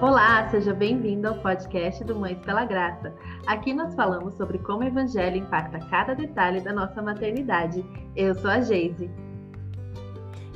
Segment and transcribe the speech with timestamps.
[0.00, 3.14] Olá, seja bem-vindo ao podcast do Mães pela Graça.
[3.46, 7.84] Aqui nós falamos sobre como o Evangelho impacta cada detalhe da nossa maternidade.
[8.16, 9.10] Eu sou a Geise.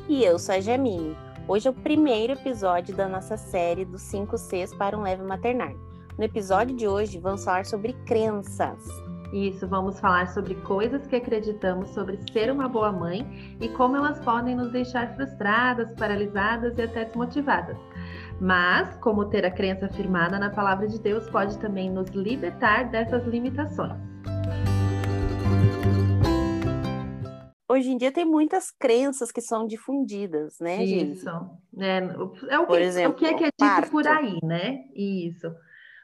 [0.08, 1.14] E eu sou a Jamine.
[1.46, 5.74] Hoje é o primeiro episódio da nossa série dos 5 Cs para um leve maternar.
[6.16, 8.78] No episódio de hoje, vamos falar sobre crenças.
[9.30, 14.20] Isso, vamos falar sobre coisas que acreditamos sobre ser uma boa mãe e como elas
[14.20, 17.76] podem nos deixar frustradas, paralisadas e até desmotivadas.
[18.40, 23.24] Mas, como ter a crença firmada na palavra de Deus pode também nos libertar dessas
[23.26, 23.92] limitações.
[27.68, 31.12] Hoje em dia tem muitas crenças que são difundidas, né, gente?
[31.12, 31.28] Isso.
[31.78, 31.98] É,
[32.50, 33.90] é o, que, exemplo, o que é que é dito parto.
[33.90, 34.84] por aí, né?
[34.94, 35.52] Isso.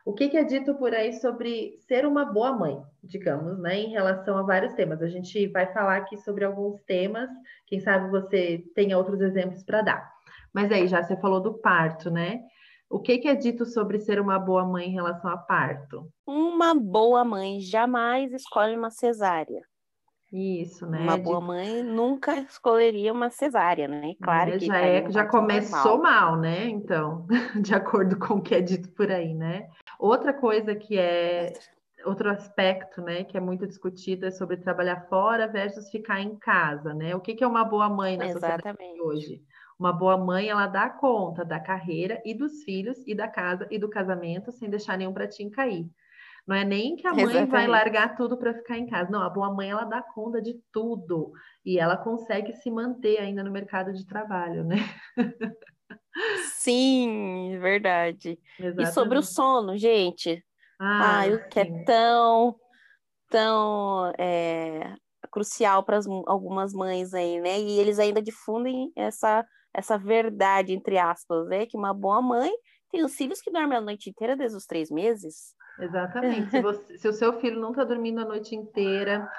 [0.05, 3.91] O que, que, é dito por aí sobre ser uma boa mãe, digamos, né, em
[3.91, 5.03] relação a vários temas?
[5.03, 7.29] A gente vai falar aqui sobre alguns temas,
[7.67, 10.20] quem sabe você tenha outros exemplos para dar.
[10.53, 12.41] Mas aí, já você falou do parto, né?
[12.89, 16.09] O que, que é dito sobre ser uma boa mãe em relação a parto?
[16.27, 19.63] Uma boa mãe jamais escolhe uma cesárea.
[20.33, 21.01] Isso, né?
[21.01, 24.15] Uma boa mãe nunca escolheria uma cesárea, né?
[24.23, 26.69] Claro é, que já é, já começou mal, né?
[26.69, 27.27] Então,
[27.61, 29.69] de acordo com o que é dito por aí, né?
[29.99, 31.53] Outra coisa que é
[32.05, 36.95] outro aspecto, né, que é muito discutido é sobre trabalhar fora versus ficar em casa,
[36.95, 37.15] né?
[37.15, 38.63] O que, que é uma boa mãe na Exatamente.
[38.63, 39.43] sociedade hoje?
[39.81, 43.79] Uma boa mãe, ela dá conta da carreira e dos filhos e da casa e
[43.79, 45.91] do casamento sem deixar nenhum pratinho cair.
[46.47, 47.51] Não é nem que a mãe Exatamente.
[47.51, 49.11] vai largar tudo para ficar em casa.
[49.11, 51.33] Não, a boa mãe ela dá conta de tudo
[51.65, 54.77] e ela consegue se manter ainda no mercado de trabalho, né?
[56.53, 58.39] Sim, verdade.
[58.59, 58.91] Exatamente.
[58.91, 60.45] E sobre o sono, gente.
[60.79, 62.55] Ah, o que é tão,
[63.31, 64.95] tão é,
[65.31, 67.59] crucial para algumas mães aí, né?
[67.59, 69.43] E eles ainda difundem essa
[69.73, 71.67] essa verdade, entre aspas, né?
[71.67, 72.51] Que uma boa mãe
[72.91, 75.55] tem os filhos que dormem a noite inteira desde os três meses.
[75.79, 76.51] Exatamente.
[76.51, 79.31] se, você, se o seu filho não está dormindo a noite inteira,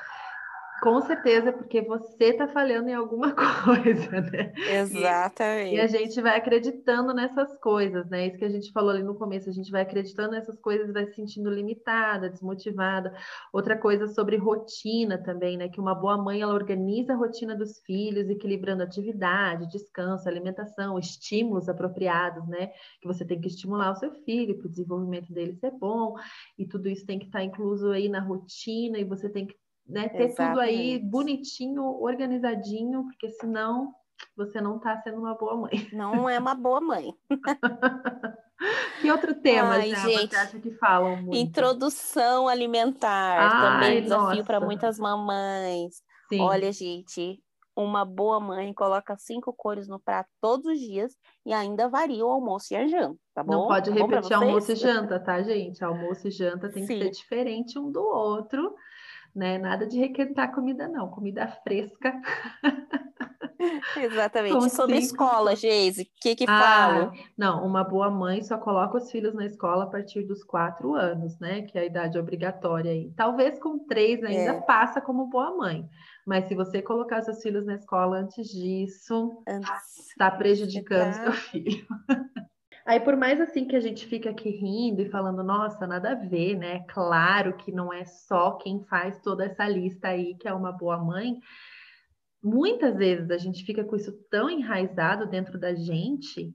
[0.82, 4.52] com certeza, porque você está falhando em alguma coisa, né?
[4.58, 5.76] Exatamente.
[5.76, 8.26] E, e, a gente vai acreditando nessas coisas, né?
[8.26, 10.92] Isso que a gente falou ali no começo, a gente vai acreditando nessas coisas e
[10.92, 13.14] vai se sentindo limitada, desmotivada.
[13.54, 15.70] Outra coisa sobre rotina também, né?
[15.70, 21.70] Que uma boa mãe, ela organiza a rotina dos filhos, equilibrando atividade, descanso, alimentação, estímulos
[21.70, 22.72] apropriados, né?
[23.00, 26.16] Que você tem que estimular o seu filho para o desenvolvimento dele ser bom,
[26.58, 29.56] e tudo isso tem que estar incluso aí na rotina, e você tem que
[29.92, 30.10] né?
[30.10, 30.38] Ter Exatamente.
[30.38, 33.94] tudo aí bonitinho, organizadinho, porque senão
[34.36, 35.72] você não está sendo uma boa mãe.
[35.94, 37.14] Não é uma boa mãe.
[39.02, 41.36] que outro tema, Ai, gente, você acha que falam muito?
[41.36, 46.04] Introdução alimentar, Ai, também desafio para muitas mamães.
[46.30, 46.42] Sim.
[46.42, 47.42] Olha, gente,
[47.76, 51.16] uma boa mãe coloca cinco cores no prato todos os dias
[51.46, 53.54] e ainda varia o almoço e a janta, tá bom?
[53.54, 55.84] Não pode tá repetir almoço e janta, tá, gente?
[55.84, 57.00] Almoço e janta tem Sim.
[57.00, 58.76] que ser diferente um do outro
[59.36, 59.58] né?
[59.58, 62.14] Nada de requentar comida, não, comida fresca.
[63.98, 64.56] Exatamente.
[64.56, 69.12] Com Sobre escola, Geise, o que que ah, Não, uma boa mãe só coloca os
[69.12, 71.62] filhos na escola a partir dos quatro anos, né?
[71.64, 73.12] Que é a idade obrigatória aí.
[73.16, 74.62] Talvez com três ainda é.
[74.62, 75.88] passa como boa mãe.
[76.26, 79.44] Mas se você colocar seus filhos na escola antes disso,
[80.10, 81.86] está prejudicando seu filho.
[82.92, 86.16] Aí, por mais assim que a gente fica aqui rindo e falando, nossa, nada a
[86.16, 86.84] ver, né?
[86.90, 90.98] Claro que não é só quem faz toda essa lista aí que é uma boa
[90.98, 91.40] mãe.
[92.44, 96.54] Muitas vezes a gente fica com isso tão enraizado dentro da gente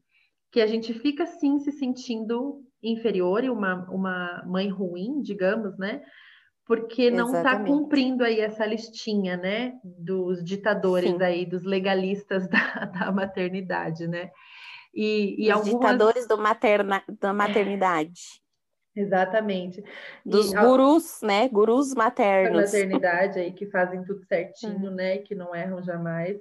[0.52, 6.02] que a gente fica assim se sentindo inferior e uma, uma mãe ruim, digamos, né?
[6.66, 9.72] Porque não está cumprindo aí essa listinha, né?
[9.82, 11.22] Dos ditadores Sim.
[11.22, 14.30] aí, dos legalistas da, da maternidade, né?
[14.96, 15.74] E, e Os algumas...
[15.74, 18.40] ditadores do materna, da maternidade.
[18.96, 19.84] Exatamente.
[20.24, 21.26] Dos e, gurus, a...
[21.26, 21.48] né?
[21.50, 22.72] Gurus maternos.
[22.72, 24.94] Da maternidade aí que fazem tudo certinho, hum.
[24.94, 25.18] né?
[25.18, 26.40] Que não erram jamais.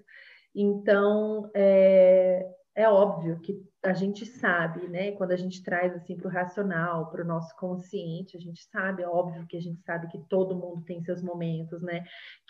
[0.56, 5.12] Então, é, é óbvio que a gente sabe, né?
[5.12, 9.04] Quando a gente traz assim para o racional, para o nosso consciente, a gente sabe,
[9.04, 12.04] é óbvio que a gente sabe que todo mundo tem seus momentos, né?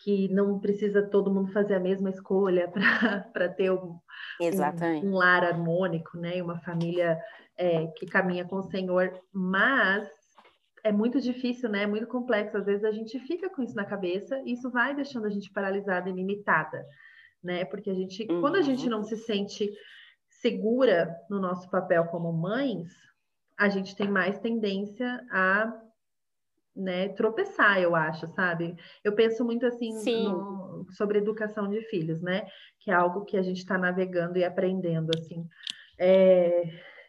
[0.04, 2.72] Que não precisa todo mundo fazer a mesma escolha
[3.34, 3.72] para ter
[4.42, 6.42] um, um, um, lar harmônico, né?
[6.42, 7.20] Uma família
[7.58, 10.08] é, que caminha com o Senhor, mas
[10.84, 11.84] é muito difícil, né?
[11.84, 12.58] É muito complexo.
[12.58, 15.52] Às vezes a gente fica com isso na cabeça e isso vai deixando a gente
[15.52, 16.86] paralisada e limitada,
[17.44, 17.66] né?
[17.66, 18.42] Porque a gente, uhum.
[18.42, 18.92] quando a gente uhum.
[18.92, 19.72] não se sente
[20.30, 22.90] segura no nosso papel como mães,
[23.58, 25.74] a gente tem mais tendência a
[26.76, 28.76] né, tropeçar, eu acho, sabe?
[29.04, 32.46] Eu penso muito assim no, sobre educação de filhos, né?
[32.80, 35.48] Que é algo que a gente está navegando e aprendendo, assim.
[35.98, 36.64] É,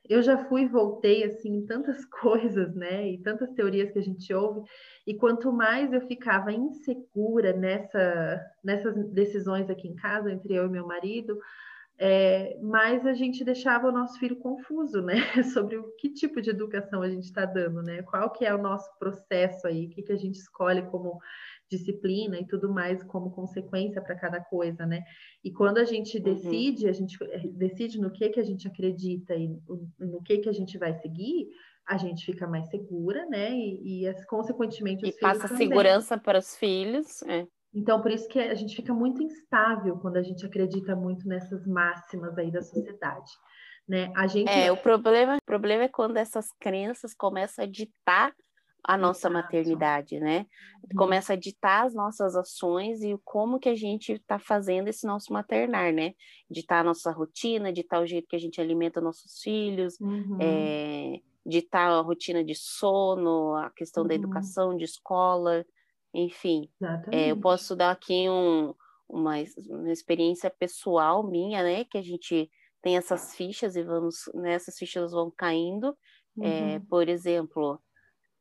[0.08, 3.08] eu já fui e voltei assim em tantas coisas, né?
[3.08, 4.62] E tantas teorias que a gente ouve,
[5.06, 10.70] e quanto mais eu ficava insegura nessa, nessas decisões aqui em casa entre eu e
[10.70, 11.38] meu marido,
[11.98, 15.14] é, mais a gente deixava o nosso filho confuso, né?
[15.54, 18.02] Sobre o que tipo de educação a gente está dando, né?
[18.02, 21.18] Qual que é o nosso processo aí, o que, que a gente escolhe como
[21.70, 25.02] disciplina e tudo mais como consequência para cada coisa, né?
[25.42, 26.24] E quando a gente uhum.
[26.24, 26.90] decide, uhum.
[26.90, 29.48] a gente eh, decide no que que a gente acredita e
[29.98, 31.48] no que que a gente vai seguir,
[31.86, 33.52] a gente fica mais segura, né?
[33.52, 35.68] E, e consequentemente os e passa também.
[35.68, 37.22] segurança para os filhos.
[37.22, 37.46] É.
[37.72, 41.66] Então, por isso que a gente fica muito instável quando a gente acredita muito nessas
[41.66, 43.30] máximas aí da sociedade.
[43.86, 44.10] Né?
[44.16, 44.50] A gente...
[44.50, 48.32] É, o problema, o problema é quando essas crenças começam a ditar
[48.82, 50.46] a nossa maternidade, né?
[50.82, 50.96] Uhum.
[50.96, 55.32] Começa a ditar as nossas ações e como que a gente está fazendo esse nosso
[55.32, 56.14] maternar, né?
[56.48, 60.38] Ditar a nossa rotina, ditar o jeito que a gente alimenta nossos filhos, uhum.
[60.40, 64.08] é, ditar a rotina de sono, a questão uhum.
[64.08, 65.66] da educação, de escola,
[66.14, 66.70] enfim.
[67.10, 68.72] É, eu posso dar aqui um,
[69.08, 69.34] uma,
[69.68, 71.84] uma experiência pessoal minha, né?
[71.84, 72.48] Que a gente
[72.82, 75.96] tem essas fichas e vamos, né, essas fichas vão caindo.
[76.40, 77.80] É, por exemplo,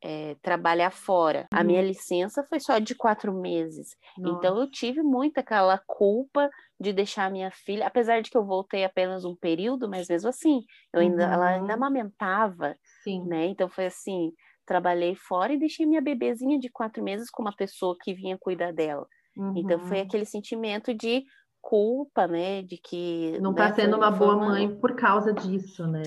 [0.04, 1.48] é, trabalhar fora.
[1.52, 1.60] Uhum.
[1.60, 3.96] A minha licença foi só de quatro meses.
[4.18, 4.38] Nossa.
[4.38, 6.50] Então eu tive muito aquela culpa
[6.80, 10.62] de deixar minha filha, apesar de que eu voltei apenas um período, mas mesmo assim,
[10.94, 11.34] eu ainda, uhum.
[11.34, 11.74] ela ainda uhum.
[11.74, 13.26] amamentava, Sim.
[13.26, 13.46] né?
[13.48, 14.32] Então foi assim,
[14.66, 18.74] trabalhei fora e deixei minha bebezinha de quatro meses com uma pessoa que vinha cuidar
[18.74, 19.08] dela.
[19.38, 19.54] Uhum.
[19.58, 20.04] Então foi uhum.
[20.04, 21.24] aquele sentimento de
[21.62, 22.62] culpa, né?
[22.62, 26.04] De que não está né, sendo uma boa mãe por causa disso, né?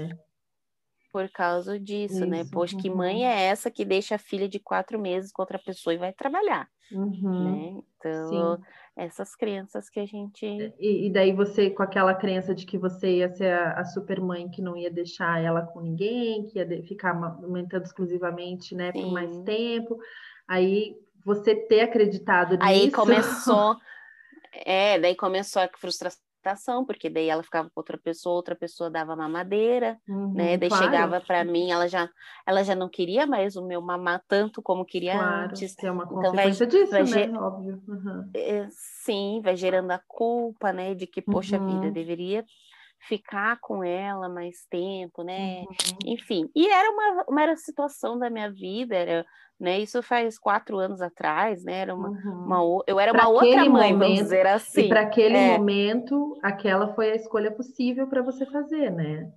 [1.13, 2.41] Por causa disso, né?
[2.41, 2.51] Isso, né?
[2.53, 2.83] Poxa, uhum.
[2.83, 5.99] que mãe é essa que deixa a filha de quatro meses com outra pessoa e
[5.99, 7.45] vai trabalhar, uhum.
[7.45, 7.83] né?
[7.97, 8.63] Então, Sim.
[8.97, 10.47] essas crenças que a gente...
[10.79, 14.21] E, e, daí você, com aquela crença de que você ia ser a, a super
[14.21, 18.93] mãe que não ia deixar ela com ninguém, que ia de, ficar amamentando exclusivamente, né,
[18.93, 19.03] Sim.
[19.03, 19.99] por mais tempo,
[20.47, 20.95] aí
[21.25, 22.63] você ter acreditado nisso...
[22.63, 23.77] Aí começou...
[24.65, 26.19] É, daí começou a frustração
[26.85, 30.57] porque daí ela ficava com outra pessoa, outra pessoa dava mamadeira, uhum, né?
[30.57, 30.85] Daí claro.
[30.85, 32.09] chegava para mim, ela já,
[32.47, 35.77] ela já não queria mais o meu mamar tanto como queria claro, antes.
[35.83, 37.39] É uma consequência então, vai, disso, vai né?
[37.39, 37.83] Óbvio.
[37.89, 38.31] Uhum.
[38.71, 40.95] Sim, vai gerando a culpa, né?
[40.95, 41.81] De que, poxa uhum.
[41.81, 42.45] vida, deveria
[43.01, 45.61] ficar com ela mais tempo, né?
[45.61, 45.99] Uhum.
[46.07, 49.27] Enfim, e era uma, uma era situação da minha vida, era
[49.59, 49.81] né?
[49.81, 51.81] Isso faz quatro anos atrás, né?
[51.81, 52.45] Era uma, uhum.
[52.45, 54.83] uma eu era pra uma outra mãe, momento, vamos dizer assim.
[54.83, 55.59] E para aquele é.
[55.59, 59.33] momento, aquela foi a escolha possível para você fazer, né?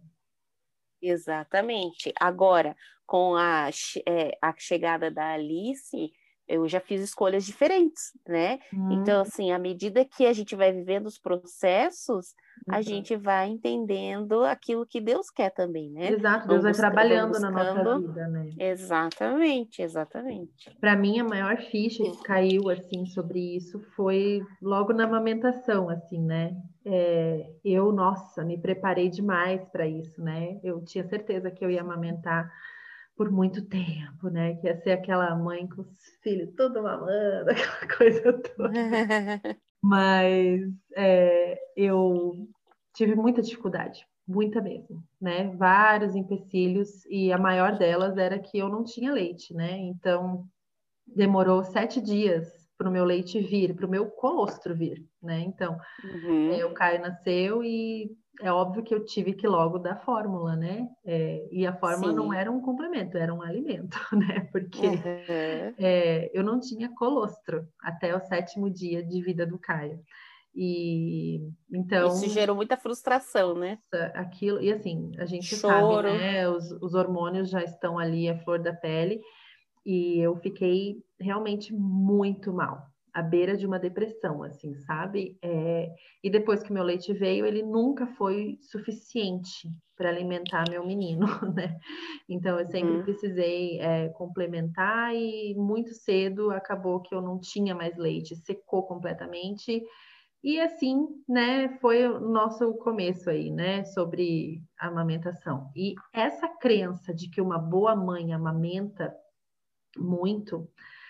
[1.01, 2.13] Exatamente.
[2.19, 2.75] Agora,
[3.07, 3.69] com a,
[4.07, 6.13] é, a chegada da Alice,
[6.51, 8.59] eu já fiz escolhas diferentes, né?
[8.73, 8.91] Uhum.
[8.93, 12.35] Então, assim, à medida que a gente vai vivendo os processos,
[12.67, 12.75] uhum.
[12.75, 16.11] a gente vai entendendo aquilo que Deus quer também, né?
[16.11, 18.49] Exato, Deus vai trabalhando na nossa vida, né?
[18.59, 20.69] Exatamente, exatamente.
[20.79, 26.21] Para mim, a maior ficha que caiu, assim, sobre isso foi logo na amamentação, assim,
[26.21, 26.55] né?
[26.83, 30.59] É, eu, nossa, me preparei demais para isso, né?
[30.63, 32.51] Eu tinha certeza que eu ia amamentar
[33.15, 34.55] por muito tempo, né?
[34.55, 38.71] Que ia ser aquela mãe com os filhos tudo mamando, aquela coisa toda.
[39.81, 40.61] Mas
[40.95, 42.47] é, eu
[42.93, 45.47] tive muita dificuldade, muita mesmo, né?
[45.55, 49.77] Vários empecilhos e a maior delas era que eu não tinha leite, né?
[49.77, 50.45] Então
[51.07, 52.47] demorou sete dias
[52.77, 55.39] para o meu leite vir, para o meu colostro vir, né?
[55.41, 56.53] Então, uhum.
[56.53, 58.09] é, o Caio nasceu e
[58.39, 60.87] é óbvio que eu tive que logo dar fórmula, né?
[61.05, 62.15] É, e a fórmula Sim.
[62.15, 64.47] não era um complemento, era um alimento, né?
[64.51, 65.73] Porque uhum.
[65.77, 69.99] é, eu não tinha colostro até o sétimo dia de vida do Caio.
[70.53, 72.07] E então.
[72.07, 73.77] Isso gerou muita frustração, né?
[74.13, 76.07] Aquilo, e assim, a gente Choro.
[76.07, 76.49] sabe, né?
[76.49, 79.21] Os, os hormônios já estão ali, a flor da pele,
[79.85, 85.37] e eu fiquei realmente muito mal à beira de uma depressão, assim, sabe?
[85.41, 91.25] É, e depois que meu leite veio, ele nunca foi suficiente para alimentar meu menino,
[91.53, 91.77] né?
[92.27, 93.03] Então eu sempre uhum.
[93.03, 99.83] precisei é, complementar e muito cedo acabou que eu não tinha mais leite, secou completamente.
[100.43, 105.69] E assim, né, foi o nosso começo aí, né, sobre a amamentação.
[105.75, 109.15] E essa crença de que uma boa mãe amamenta
[109.95, 110.67] muito,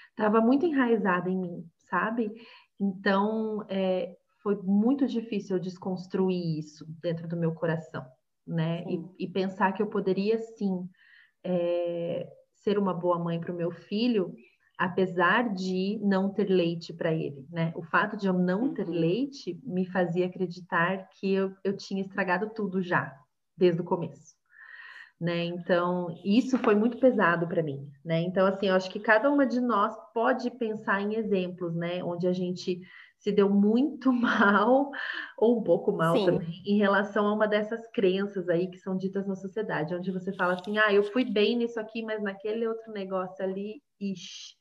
[0.10, 2.32] estava muito enraizada em mim, sabe?
[2.80, 8.04] Então, é, foi muito difícil eu desconstruir isso dentro do meu coração,
[8.48, 8.84] né?
[8.88, 10.90] E, e, pensar que eu poderia sim
[11.44, 14.34] é, ser uma boa mãe para o meu filho,
[14.80, 17.72] apesar de não ter leite para ele, né?
[17.76, 18.94] O fato de eu não ter uhum.
[18.94, 23.14] leite me fazia acreditar que eu, eu tinha estragado tudo já,
[23.56, 24.41] desde o começo.
[25.22, 25.44] Né?
[25.44, 28.20] Então, isso foi muito pesado para mim, né?
[28.22, 32.04] Então, assim, eu acho que cada uma de nós pode pensar em exemplos, né?
[32.04, 32.82] Onde a gente
[33.20, 34.90] se deu muito mal,
[35.38, 36.26] ou um pouco mal Sim.
[36.26, 40.34] também, em relação a uma dessas crenças aí que são ditas na sociedade, onde você
[40.34, 44.56] fala assim, ah, eu fui bem nisso aqui, mas naquele outro negócio ali, ixi,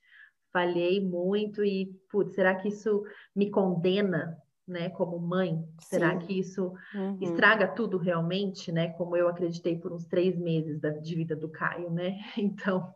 [0.53, 3.03] falhei muito e, putz, será que isso
[3.35, 4.37] me condena,
[4.71, 5.57] né, como mãe?
[5.81, 5.87] Sim.
[5.99, 7.19] Será que isso uhum.
[7.21, 8.91] estraga tudo realmente, né?
[8.93, 12.17] Como eu acreditei por uns três meses da, de vida do Caio, né?
[12.39, 12.93] Então,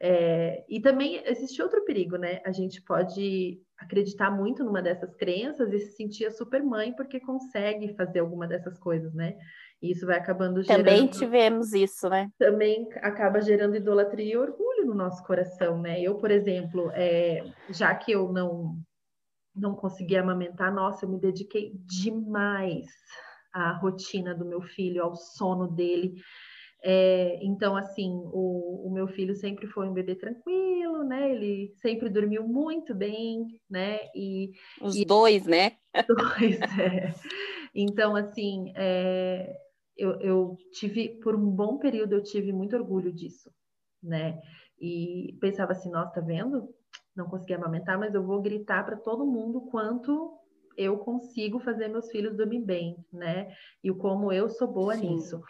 [0.00, 0.64] é...
[0.68, 2.40] e também existe outro perigo, né?
[2.44, 7.20] A gente pode acreditar muito numa dessas crenças e se sentir a super mãe porque
[7.20, 9.36] consegue fazer alguma dessas coisas, né?
[9.82, 10.84] E isso vai acabando gerando...
[10.84, 12.30] Também tivemos isso, né?
[12.38, 16.00] Também acaba gerando idolatria e orgulho no nosso coração, né?
[16.00, 17.44] Eu, por exemplo, é...
[17.70, 18.78] já que eu não
[19.56, 22.86] não consegui amamentar, nossa, eu me dediquei demais
[23.52, 26.14] à rotina do meu filho, ao sono dele.
[26.84, 31.32] É, então, assim, o, o, meu filho sempre foi um bebê tranquilo, né?
[31.32, 33.98] Ele sempre dormiu muito bem, né?
[34.14, 35.04] E os e...
[35.04, 35.72] dois, né?
[36.06, 37.14] Dois, é.
[37.74, 39.56] Então, assim, é,
[39.96, 43.50] eu, eu tive por um bom período eu tive muito orgulho disso,
[44.02, 44.40] né?
[44.78, 46.68] E pensava assim, nossa, tá vendo?
[47.16, 50.38] Não consegui amamentar, mas eu vou gritar para todo mundo quanto
[50.76, 53.48] eu consigo fazer meus filhos dormir bem, né?
[53.82, 55.14] E o como eu sou boa Sim.
[55.14, 55.40] nisso.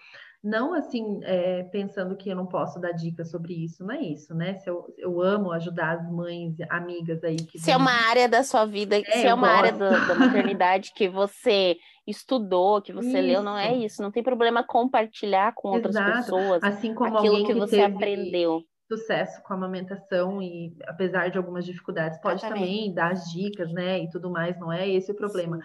[0.42, 4.32] Não assim, é, pensando que eu não posso dar dicas sobre isso, não é isso,
[4.32, 4.54] né?
[4.54, 7.58] Se eu, eu amo ajudar as mães, amigas aí que.
[7.58, 9.58] Se é uma área da sua vida, é, se é uma gosto.
[9.58, 13.26] área da, da maternidade que você estudou, que você isso.
[13.26, 14.00] leu, não é isso.
[14.00, 16.12] Não tem problema compartilhar com outras Exato.
[16.12, 17.94] pessoas assim como aquilo que, que você teve...
[17.94, 23.72] aprendeu sucesso com a amamentação e apesar de algumas dificuldades, pode também dar as dicas,
[23.72, 25.56] né, e tudo mais, não é esse o problema.
[25.56, 25.62] Sim.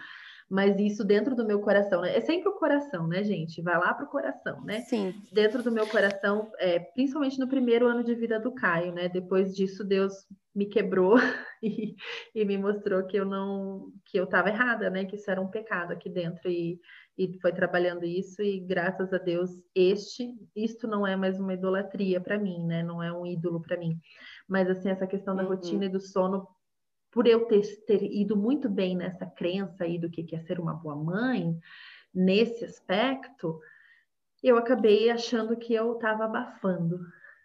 [0.50, 2.14] Mas isso dentro do meu coração, né?
[2.14, 3.62] É sempre o coração, né, gente?
[3.62, 4.80] Vai lá pro coração, né?
[4.82, 5.14] Sim.
[5.32, 9.08] Dentro do meu coração, é, principalmente no primeiro ano de vida do Caio, né?
[9.08, 10.12] Depois disso, Deus
[10.54, 11.16] me quebrou
[11.62, 11.96] e,
[12.34, 15.06] e me mostrou que eu não, que eu estava errada, né?
[15.06, 16.78] Que isso era um pecado aqui dentro e
[17.16, 22.20] e foi trabalhando isso e graças a Deus este isto não é mais uma idolatria
[22.20, 22.82] para mim, né?
[22.82, 24.00] Não é um ídolo para mim.
[24.48, 25.50] Mas assim essa questão da uhum.
[25.50, 26.46] rotina e do sono
[27.10, 30.72] por eu ter, ter, ido muito bem nessa crença aí do que é ser uma
[30.72, 31.58] boa mãe,
[32.14, 33.60] nesse aspecto,
[34.42, 36.98] eu acabei achando que eu estava abafando,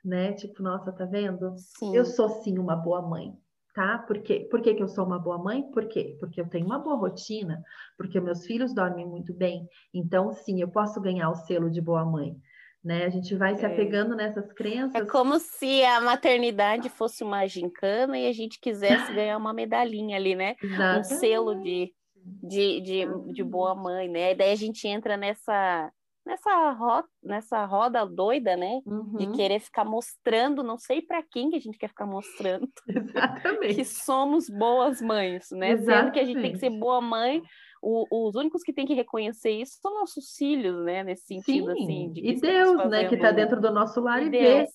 [0.03, 0.31] né?
[0.31, 1.53] Tipo, nossa, tá vendo?
[1.57, 1.93] Sim.
[1.93, 3.37] Eu sou sim uma boa mãe
[3.77, 3.99] tá?
[3.99, 4.47] Por, quê?
[4.49, 5.61] Por que, que eu sou uma boa mãe?
[5.71, 6.17] Por quê?
[6.19, 7.61] Porque eu tenho uma boa rotina,
[7.95, 9.69] porque meus filhos dormem muito bem.
[9.93, 12.35] Então, sim, eu posso ganhar o selo de boa mãe.
[12.83, 13.05] Né?
[13.05, 13.67] A gente vai se é.
[13.67, 14.17] apegando é.
[14.17, 14.95] nessas crenças.
[14.95, 20.17] É como se a maternidade fosse uma gincana e a gente quisesse ganhar uma medalhinha
[20.17, 20.55] ali, né?
[20.59, 21.13] Exatamente.
[21.13, 24.31] Um selo de, de, de, de boa mãe, né?
[24.31, 25.91] E daí a gente entra nessa
[26.27, 28.81] nessa roda, nessa roda doida, né?
[28.85, 29.15] Uhum.
[29.17, 32.67] De querer ficar mostrando, não sei para quem que a gente quer ficar mostrando.
[32.87, 33.75] Exatamente.
[33.75, 35.71] que somos boas mães, né?
[35.71, 36.03] Exatamente.
[36.03, 37.41] Sendo que a gente tem que ser boa mãe.
[37.81, 41.03] O, os únicos que tem que reconhecer isso são nossos filhos, né?
[41.03, 41.83] Nesse sentido, Sim.
[41.83, 42.11] assim.
[42.11, 43.07] De e Deus, né?
[43.07, 44.67] Que está dentro do nosso lar e, e vê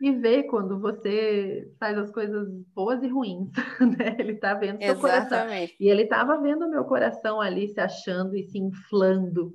[0.00, 4.16] e vê quando você faz as coisas boas e ruins, né?
[4.18, 5.30] Ele tá vendo seu Exatamente.
[5.30, 5.76] coração.
[5.80, 9.52] E ele estava vendo o meu coração ali se achando e se inflando,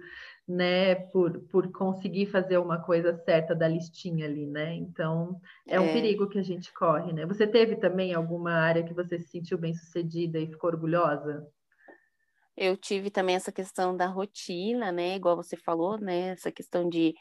[0.49, 4.73] né, por, por conseguir fazer uma coisa certa da listinha ali, né?
[4.73, 7.23] Então, é, é, um perigo que a gente corre, né?
[7.27, 11.47] Você teve também alguma área que você se sentiu bem sucedida e ficou orgulhosa?
[12.57, 15.15] Eu tive também essa questão da rotina, né?
[15.15, 16.29] Igual você falou, né?
[16.29, 17.13] Essa questão de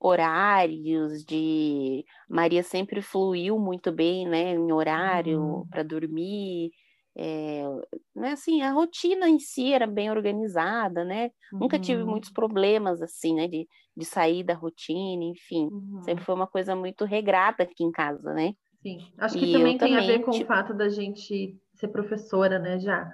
[0.00, 4.52] horários, de Maria sempre fluiu muito bem, né?
[4.52, 5.66] Em horário uhum.
[5.68, 6.72] para dormir,
[7.16, 7.62] é,
[8.14, 11.30] né, assim, a rotina em si era bem organizada, né?
[11.52, 11.60] Uhum.
[11.60, 12.10] Nunca tive uhum.
[12.10, 13.46] muitos problemas, assim, né?
[13.46, 15.68] De, de sair da rotina, enfim.
[15.70, 16.02] Uhum.
[16.02, 18.54] Sempre foi uma coisa muito regrada aqui em casa, né?
[18.82, 18.98] Sim.
[19.16, 20.44] Acho que e também tem também, a ver com tipo...
[20.44, 22.78] o fato da gente ser professora, né?
[22.78, 23.10] Já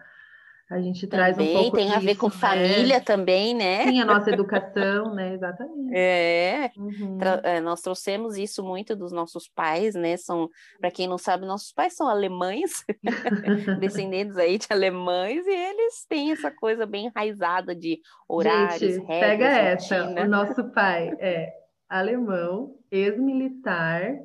[0.70, 2.32] a gente traz também, um pouco tem disso, a ver com né?
[2.32, 3.82] família também, né?
[3.82, 5.34] Sim, a nossa educação, né?
[5.34, 5.92] Exatamente.
[5.92, 7.18] É, uhum.
[7.42, 10.16] é, nós trouxemos isso muito dos nossos pais, né?
[10.16, 10.48] São,
[10.80, 12.84] para quem não sabe, nossos pais são alemães,
[13.80, 17.98] descendentes aí de alemães, e eles têm essa coisa bem enraizada de
[18.28, 21.52] horários, gente, regras, pega essa, o nosso pai é
[21.88, 24.20] alemão, ex-militar,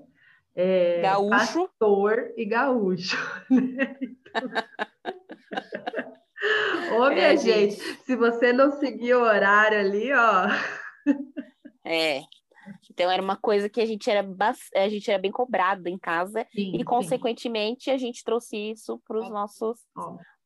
[0.56, 1.30] é, gaúcho.
[1.32, 3.18] pastor e gaúcho.
[3.50, 3.98] Né?
[4.00, 4.52] Então...
[6.98, 10.48] Ô, minha é, gente, se você não seguir o horário ali, ó.
[11.84, 12.22] É.
[12.90, 14.28] Então era uma coisa que a gente era,
[14.76, 17.92] a gente era bem cobrado em casa sim, e, consequentemente, sim.
[17.92, 19.80] a gente trouxe isso para os nossos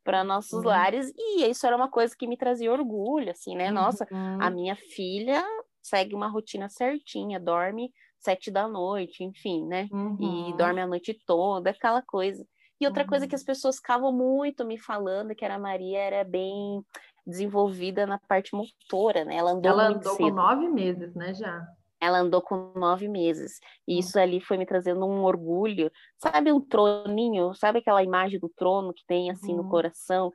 [0.04, 0.66] para nossos uhum.
[0.66, 3.70] lares e isso era uma coisa que me trazia orgulho, assim, né?
[3.70, 4.42] Nossa, uhum.
[4.42, 5.44] a minha filha
[5.82, 9.88] segue uma rotina certinha, dorme sete da noite, enfim, né?
[9.92, 10.50] Uhum.
[10.50, 12.46] E dorme a noite toda, aquela coisa.
[12.80, 13.10] E outra uhum.
[13.10, 16.84] coisa que as pessoas ficavam muito me falando que era a Maria era bem
[17.26, 19.36] desenvolvida na parte motora, né?
[19.36, 20.30] Ela andou Ela andou cedo.
[20.30, 21.68] com nove meses, né, já?
[22.02, 23.60] Ela andou com nove meses.
[23.88, 24.00] E uhum.
[24.00, 25.92] isso ali foi me trazendo um orgulho.
[26.18, 27.54] Sabe um troninho?
[27.54, 29.70] Sabe aquela imagem do trono que tem assim no uhum.
[29.70, 30.34] coração?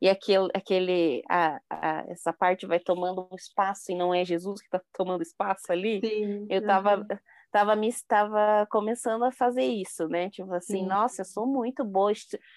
[0.00, 4.66] E aquele, aquele a, a, essa parte vai tomando espaço e não é Jesus que
[4.66, 6.00] está tomando espaço ali.
[6.04, 7.06] Sim, eu estava.
[7.56, 10.28] Tava, me estava começando a fazer isso, né?
[10.28, 10.86] Tipo assim, Sim.
[10.86, 12.12] nossa, eu sou muito boa.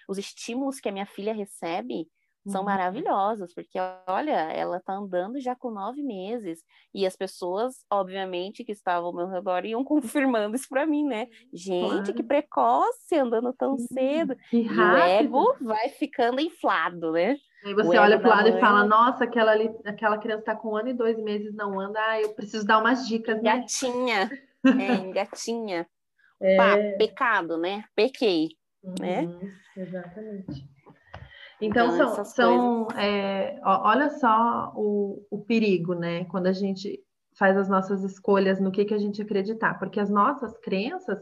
[0.09, 2.05] Os estímulos que a minha filha recebe
[2.47, 2.65] são uhum.
[2.65, 3.77] maravilhosos, porque
[4.07, 6.63] olha, ela tá andando já com nove meses,
[6.93, 11.27] e as pessoas, obviamente, que estavam ao meu redor iam confirmando isso para mim, né?
[11.53, 12.13] Gente, claro.
[12.13, 14.35] que precoce, andando tão cedo.
[14.49, 17.37] Que e o ego vai ficando inflado, né?
[17.65, 18.57] Aí você olha para o lado mãe...
[18.57, 21.77] e fala, nossa, aquela, ali, aquela criança está com um ano e dois meses, não
[21.77, 23.41] anda, ah, eu preciso dar umas dicas.
[23.41, 23.59] Né?
[23.59, 24.29] Gatinha,
[24.65, 25.87] é, gatinha.
[26.41, 26.55] É...
[26.55, 27.83] Pá, pecado, né?
[27.93, 28.51] Pequei,
[28.81, 29.23] né?
[29.23, 29.51] uhum, né?
[29.75, 30.69] Exatamente.
[31.59, 36.23] Então, então são, são é, olha só o, o perigo, né?
[36.25, 37.03] Quando a gente
[37.37, 41.19] faz as nossas escolhas no que, que a gente acreditar, porque as nossas crenças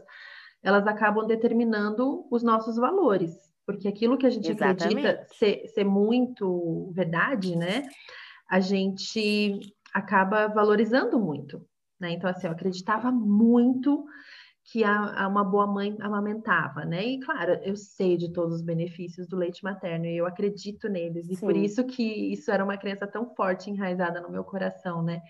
[0.62, 3.32] elas acabam determinando os nossos valores,
[3.64, 4.84] porque aquilo que a gente Exatamente.
[4.84, 7.84] acredita ser, ser muito verdade, né?
[8.48, 9.60] A gente
[9.92, 11.64] acaba valorizando muito,
[12.00, 12.12] né?
[12.12, 14.04] Então, assim, eu acreditava muito
[14.70, 17.04] que a, a, uma boa mãe amamentava, né?
[17.04, 21.28] E claro, eu sei de todos os benefícios do leite materno e eu acredito neles,
[21.30, 21.46] e Sim.
[21.46, 25.22] por isso que isso era uma crença tão forte, enraizada no meu coração, né?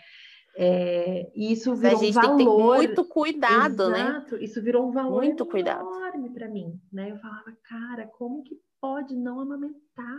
[0.57, 2.37] É, e isso virou a gente um valor.
[2.37, 4.01] Tem que ter muito cuidado, né?
[4.01, 4.43] Exato, né?
[4.43, 5.83] Isso virou um valor muito cuidado.
[5.83, 7.13] enorme para mim, né?
[7.13, 10.19] Eu falava, cara, como que pode não amamentar?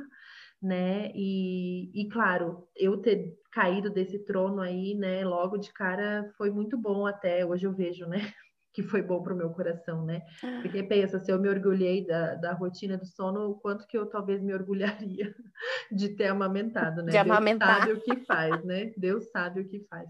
[0.62, 1.12] Né?
[1.16, 6.78] E, e claro, eu ter caído desse trono aí, né, logo de cara foi muito
[6.78, 8.20] bom até hoje eu vejo, né?
[8.72, 10.22] que foi bom para o meu coração, né?
[10.62, 14.06] Porque pensa, se eu me orgulhei da, da rotina do sono, o quanto que eu
[14.06, 15.34] talvez me orgulharia
[15.92, 17.12] de ter amamentado, né?
[17.12, 17.86] De amamentar.
[17.86, 18.94] Deus sabe o que faz, né?
[18.96, 20.08] Deus sabe o que faz.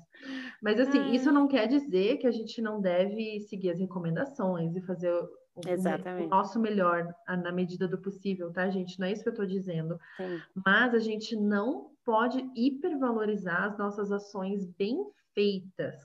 [0.61, 4.81] Mas assim, isso não quer dizer que a gente não deve seguir as recomendações e
[4.81, 5.13] fazer
[5.55, 8.99] o, o, nosso melhor na medida do possível, tá, gente?
[8.99, 9.99] Não é isso que eu estou dizendo.
[10.17, 10.39] Sim.
[10.65, 14.97] Mas a gente não pode hipervalorizar as nossas ações bem
[15.33, 15.95] feitas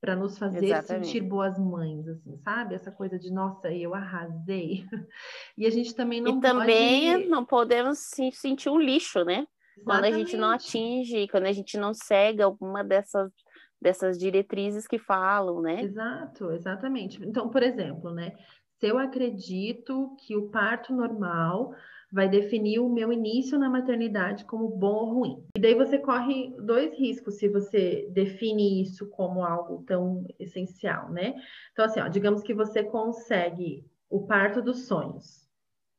[0.00, 1.06] para nos fazer Exatamente.
[1.06, 2.74] sentir boas mães, assim, sabe?
[2.74, 4.84] Essa coisa de nossa, eu arrasei.
[5.58, 7.28] E a gente também não e também pode...
[7.28, 9.46] não podemos se sentir um lixo, né?
[9.76, 9.84] Exatamente.
[9.84, 13.32] Quando a gente não atinge, quando a gente não segue alguma dessas
[13.80, 15.82] dessas diretrizes que falam, né?
[15.82, 17.22] Exato, exatamente.
[17.24, 18.32] Então, por exemplo, né?
[18.78, 21.72] Se eu acredito que o parto normal
[22.12, 25.44] vai definir o meu início na maternidade como bom ou ruim.
[25.56, 31.34] E daí você corre dois riscos se você define isso como algo tão essencial, né?
[31.72, 35.48] Então, assim, ó, digamos que você consegue o parto dos sonhos,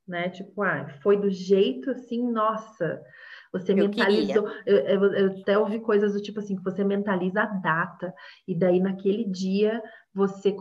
[0.08, 0.30] né?
[0.30, 3.04] Tipo, ah, foi do jeito assim, nossa,
[3.52, 4.50] você eu mentalizou.
[4.66, 8.14] Eu, eu, eu, até ouvi coisas do tipo assim, que você mentaliza a data,
[8.48, 9.82] e daí naquele dia
[10.18, 10.56] você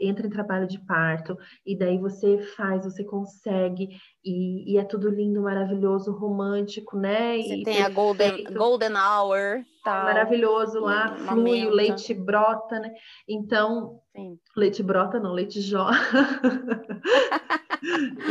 [0.00, 3.88] entra em trabalho de parto, e daí você faz, você consegue,
[4.24, 7.36] e, e é tudo lindo, maravilhoso, romântico, né?
[7.36, 7.86] Você e tem perfeito.
[7.86, 9.64] a golden, golden hour.
[9.82, 10.04] Tal.
[10.04, 12.92] Maravilhoso lá, hum, flui, o leite brota, né?
[13.28, 14.38] Então, Sim.
[14.56, 15.90] leite brota não, leite jó.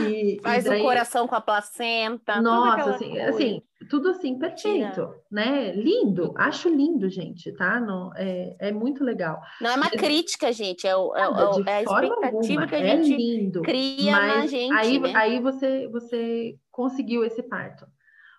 [0.07, 0.81] e, Faz e daí...
[0.81, 2.41] o coração com a placenta.
[2.41, 5.71] Nossa, assim, assim, tudo assim, perfeito, né?
[5.73, 7.79] Lindo, acho lindo, gente, tá?
[7.79, 9.41] Não, é, é muito legal.
[9.61, 12.79] Não é uma crítica, gente, é, o, é, é, é a expectativa alguma, que a
[12.79, 14.73] é gente é lindo, cria na gente.
[14.73, 15.13] Aí, né?
[15.15, 17.85] aí você, você conseguiu esse parto.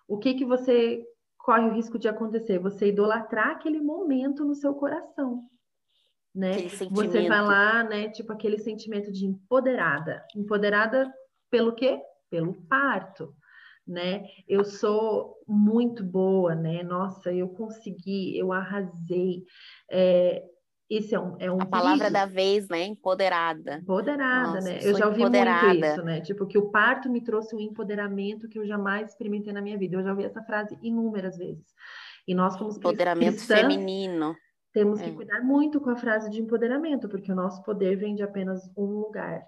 [0.07, 1.03] O que que você
[1.37, 2.59] corre o risco de acontecer?
[2.59, 5.43] Você idolatrar aquele momento no seu coração.
[6.33, 6.69] Né?
[6.69, 8.09] Você vai lá, né?
[8.09, 10.23] Tipo aquele sentimento de empoderada.
[10.35, 11.11] Empoderada
[11.49, 11.99] pelo quê?
[12.29, 13.33] Pelo parto
[13.87, 14.25] né?
[14.47, 16.83] Eu sou muito boa, né?
[16.83, 19.45] Nossa, eu consegui, eu arrasei.
[19.89, 20.43] É,
[20.89, 22.85] esse é um, é um a palavra da vez, né?
[22.85, 23.75] Empoderada.
[23.75, 24.79] Empoderada, Nossa, né?
[24.81, 26.21] Eu já ouvi muito isso, né?
[26.21, 29.95] Tipo que o parto me trouxe um empoderamento que eu jamais experimentei na minha vida.
[29.95, 31.65] Eu já ouvi essa frase inúmeras vezes.
[32.27, 34.35] E nós como empoderamento cristãs, feminino.
[34.73, 35.05] Temos é.
[35.05, 38.69] que cuidar muito com a frase de empoderamento, porque o nosso poder vem de apenas
[38.77, 39.45] um lugar,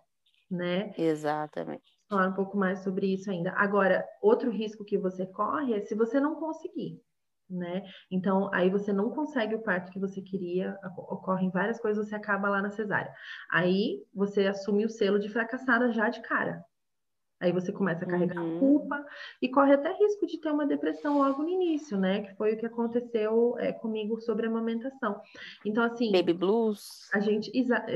[0.49, 0.93] né?
[0.97, 3.52] Exatamente falar um pouco mais sobre isso ainda.
[3.52, 7.00] Agora, outro risco que você corre é se você não conseguir,
[7.50, 7.84] né?
[8.12, 12.50] Então, aí você não consegue o parto que você queria, ocorrem várias coisas, você acaba
[12.50, 13.13] lá na cesárea.
[13.52, 16.63] Aí você assume o selo de fracassada já de cara,
[17.39, 18.60] Aí você começa a carregar uhum.
[18.60, 19.06] culpa
[19.41, 22.21] e corre até risco de ter uma depressão logo no início, né?
[22.21, 25.21] Que foi o que aconteceu é, comigo sobre a amamentação.
[25.63, 26.12] Então, assim.
[26.12, 27.10] Baby blues.
[27.13, 27.49] A gente.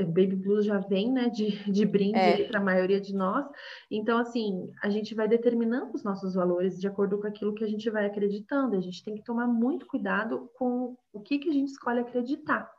[0.06, 1.28] Baby blues já vem, né?
[1.28, 2.48] De, de brinde é.
[2.48, 3.46] para a maioria de nós.
[3.90, 7.68] Então, assim, a gente vai determinando os nossos valores de acordo com aquilo que a
[7.68, 8.76] gente vai acreditando.
[8.76, 12.72] A gente tem que tomar muito cuidado com o que, que a gente escolhe acreditar.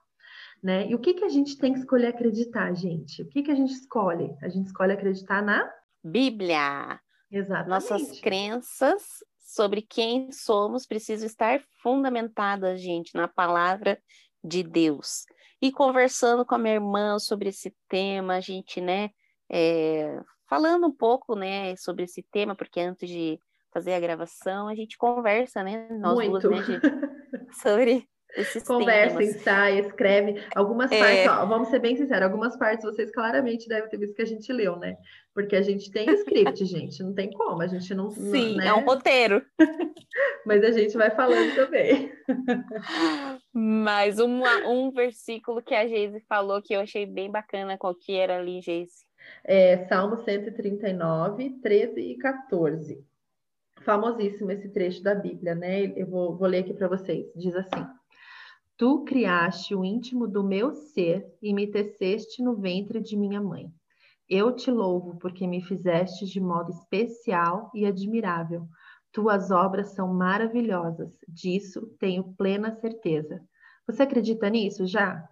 [0.63, 0.89] Né?
[0.89, 3.21] E o que, que a gente tem que escolher acreditar, gente?
[3.21, 4.35] O que, que a gente escolhe?
[4.41, 5.71] A gente escolhe acreditar na
[6.05, 6.99] Bíblia.
[7.31, 7.69] Exatamente.
[7.69, 9.01] Nossas crenças
[9.39, 13.99] sobre quem somos precisam estar fundamentadas, gente, na palavra
[14.43, 15.25] de Deus.
[15.59, 19.09] E conversando com a minha irmã sobre esse tema, a gente, né,
[19.49, 23.39] é, falando um pouco, né, sobre esse tema, porque antes de
[23.73, 26.47] fazer a gravação, a gente conversa, né, nós Muito.
[26.47, 29.35] duas, né, gente, sobre esses Conversa, temas.
[29.35, 30.43] ensaia, escreve.
[30.55, 30.99] Algumas é...
[30.99, 34.27] partes, ó, vamos ser bem sinceros, algumas partes vocês claramente devem ter visto que a
[34.27, 34.97] gente leu, né?
[35.33, 38.11] Porque a gente tem script, gente, não tem como, a gente não.
[38.11, 38.67] Sim, não, né?
[38.67, 39.43] é um roteiro.
[40.45, 42.11] Mas a gente vai falando também.
[43.53, 48.15] Mas uma, um versículo que a Geise falou que eu achei bem bacana, qual que
[48.15, 49.05] era ali, Geise?
[49.43, 53.03] É, Salmo 139, 13 e 14.
[53.81, 55.93] Famosíssimo esse trecho da Bíblia, né?
[55.95, 57.27] Eu vou, vou ler aqui para vocês.
[57.35, 57.85] Diz assim:
[58.77, 63.71] Tu criaste o íntimo do meu ser e me teceste no ventre de minha mãe.
[64.27, 68.67] Eu te louvo porque me fizeste de modo especial e admirável.
[69.13, 73.41] Tuas obras são maravilhosas, disso tenho plena certeza.
[73.87, 75.25] Você acredita nisso já?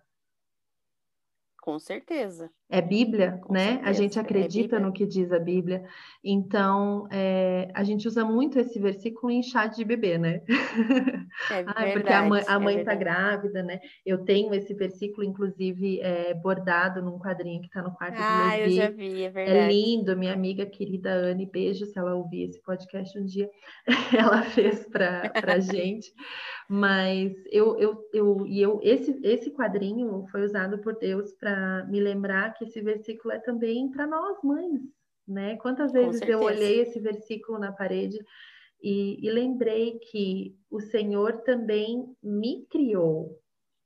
[1.62, 2.54] Com certeza.
[2.70, 3.66] É Bíblia, Com né?
[3.66, 3.90] Certeza.
[3.90, 5.84] A gente é acredita é no que diz a Bíblia.
[6.24, 10.42] Então, é, a gente usa muito esse versículo em chá de bebê, né?
[11.52, 13.80] É verdade, ah, porque a mãe, a é mãe tá grávida, né?
[14.06, 18.50] Eu tenho esse versículo, inclusive, é, bordado num quadrinho que está no quarto ah, do
[18.50, 18.64] Levi.
[18.64, 19.58] eu já vi, é verdade.
[19.60, 23.50] É lindo, minha amiga querida Anne, beijo se ela ouvir esse podcast um dia.
[24.18, 26.12] ela fez para a gente.
[26.70, 32.00] Mas eu, eu, eu, e eu, esse, esse quadrinho foi usado por Deus para me
[32.00, 34.82] lembrar que esse versículo é também para nós, mães,
[35.28, 35.56] né?
[35.58, 38.18] Quantas vezes eu olhei esse versículo na parede
[38.82, 43.40] e, e lembrei que o Senhor também me criou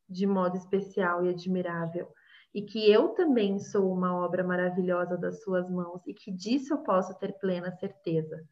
[0.09, 2.07] de modo especial e admirável
[2.53, 6.79] e que eu também sou uma obra maravilhosa das suas mãos e que disso eu
[6.79, 8.43] posso ter plena certeza,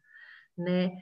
[0.56, 0.96] né?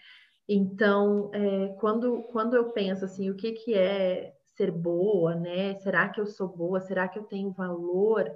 [0.48, 5.74] Então, é, quando, quando eu penso assim, o que, que é ser boa, né?
[5.76, 6.80] Será que eu sou boa?
[6.80, 8.30] Será que eu tenho valor?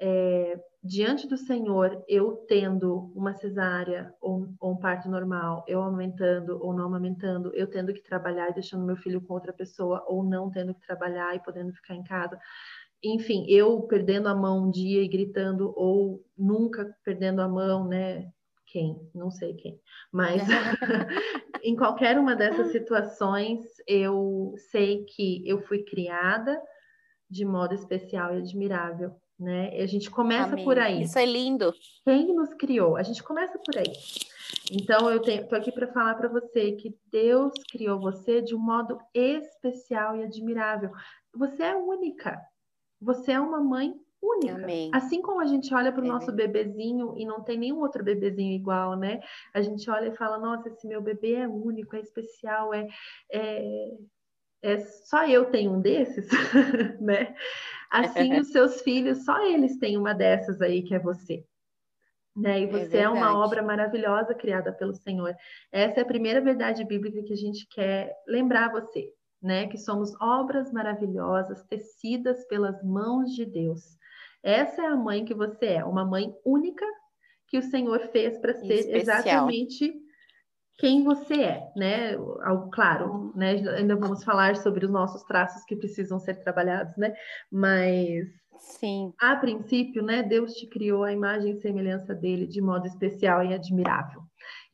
[0.00, 6.58] É, diante do Senhor, eu tendo uma cesárea ou, ou, um parto normal, eu aumentando
[6.62, 10.22] ou não aumentando, eu tendo que trabalhar e deixando meu filho com outra pessoa, ou
[10.22, 12.38] não tendo que trabalhar e podendo ficar em casa.
[13.02, 18.30] Enfim, eu perdendo a mão um dia e gritando, ou nunca perdendo a mão, né?
[18.70, 19.80] quem, não sei quem,
[20.12, 20.42] mas
[21.62, 26.60] em qualquer uma dessas situações, eu sei que eu fui criada
[27.30, 29.78] de modo especial e admirável, né?
[29.78, 30.64] E a gente começa Amém.
[30.64, 31.02] por aí.
[31.02, 31.72] Isso é lindo.
[32.04, 32.96] Quem nos criou?
[32.96, 33.92] A gente começa por aí.
[34.72, 38.58] Então eu tenho, tô aqui para falar para você que Deus criou você de um
[38.58, 40.90] modo especial e admirável.
[41.34, 42.40] Você é única.
[43.00, 44.54] Você é uma mãe única.
[44.54, 44.90] Amém.
[44.92, 46.08] Assim como a gente olha para o é.
[46.08, 49.20] nosso bebezinho e não tem nenhum outro bebezinho igual, né?
[49.54, 52.86] A gente olha e fala, nossa, esse meu bebê é único, é especial, é,
[53.32, 53.90] é,
[54.62, 56.28] é só eu tenho um desses,
[57.00, 57.34] né?
[57.90, 61.44] Assim, os seus filhos, só eles têm uma dessas aí que é você.
[62.36, 62.60] Né?
[62.60, 65.34] E é você é, é, uma obra maravilhosa criada pelo Senhor.
[65.72, 69.66] Essa é a primeira verdade bíblica que a gente quer lembrar você, né?
[69.66, 73.96] Que somos obras maravilhosas tecidas pelas mãos de Deus.
[74.42, 76.86] Essa é a mãe que você é, uma mãe única
[77.48, 79.00] que o Senhor fez para ser Especial.
[79.00, 80.07] exatamente
[80.78, 82.14] quem você é, né?
[82.42, 83.52] Algo claro, né?
[83.76, 87.14] Ainda vamos falar sobre os nossos traços que precisam ser trabalhados, né?
[87.50, 88.26] Mas
[88.58, 89.12] Sim.
[89.20, 93.54] A princípio, né, Deus te criou a imagem e semelhança dele de modo especial e
[93.54, 94.22] admirável.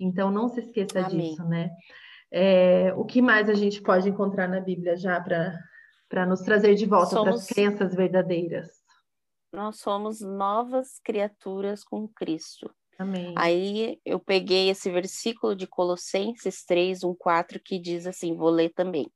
[0.00, 1.30] Então não se esqueça Amém.
[1.30, 1.70] disso, né?
[2.30, 6.86] É, o que mais a gente pode encontrar na Bíblia já para nos trazer de
[6.86, 8.84] volta para as crenças verdadeiras?
[9.54, 12.74] nós somos novas criaturas com Cristo.
[12.98, 13.34] Amém.
[13.36, 18.70] Aí eu peguei esse versículo de Colossenses 3, 1, 4, que diz assim: vou ler
[18.72, 19.10] também.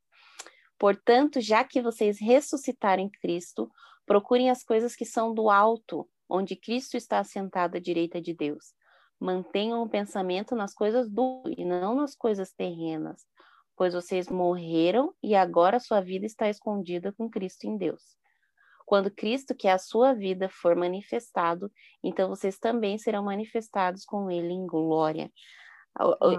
[0.78, 3.70] Portanto, já que vocês ressuscitaram em Cristo,
[4.06, 8.74] procurem as coisas que são do alto, onde Cristo está assentado à direita de Deus.
[9.20, 13.26] Mantenham o pensamento nas coisas do e não nas coisas terrenas,
[13.76, 18.16] pois vocês morreram e agora sua vida está escondida com Cristo em Deus.
[18.88, 21.70] Quando Cristo, que é a sua vida, for manifestado,
[22.02, 25.30] então vocês também serão manifestados com ele em glória.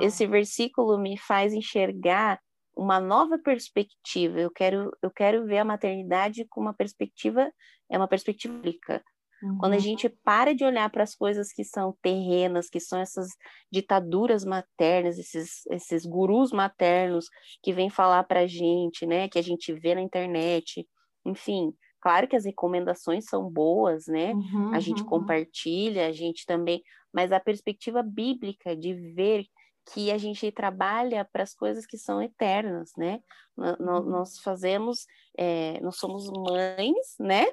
[0.01, 2.41] Esse versículo me faz enxergar
[2.75, 4.39] uma nova perspectiva.
[4.39, 7.51] Eu quero, eu quero ver a maternidade com uma perspectiva,
[7.87, 9.03] é uma perspectiva bíblica.
[9.43, 9.59] Uhum.
[9.59, 9.81] Quando a uhum.
[9.81, 13.27] gente para de olhar para as coisas que são terrenas, que são essas
[13.71, 17.27] ditaduras maternas, esses, esses gurus maternos
[17.61, 20.83] que vêm falar para a gente, né, que a gente vê na internet,
[21.23, 24.33] enfim, claro que as recomendações são boas, né?
[24.33, 25.09] Uhum, a gente uhum.
[25.09, 26.83] compartilha, a gente também,
[27.13, 29.45] mas a perspectiva bíblica de ver
[29.93, 33.19] que a gente trabalha para as coisas que são eternas, né?
[33.57, 34.01] Uhum.
[34.01, 35.05] Nós fazemos,
[35.37, 37.45] é, nós somos mães, né?